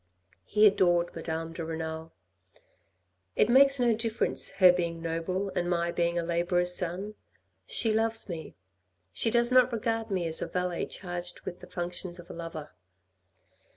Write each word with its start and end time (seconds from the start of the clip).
He 0.45 0.65
adored 0.65 1.15
Madame 1.15 1.53
de 1.53 1.63
Renal." 1.63 2.11
It 3.35 3.49
makes 3.49 3.79
no 3.79 3.93
difference 3.95 4.53
her 4.53 4.71
being 4.73 4.99
noble, 4.99 5.51
and 5.55 5.69
my 5.69 5.91
being 5.91 6.17
a 6.17 6.23
labourer's 6.23 6.73
son. 6.73 7.13
She 7.67 7.93
loves 7.93 8.27
me.... 8.27 8.55
she 9.13 9.29
does 9.29 9.51
not 9.51 9.71
regard 9.71 10.09
me 10.09 10.25
as 10.25 10.41
a 10.41 10.47
valet 10.47 10.87
charged 10.87 11.41
with 11.41 11.59
the 11.59 11.67
functions 11.67 12.17
of 12.17 12.31
a 12.31 12.33
lovei." 12.33 12.65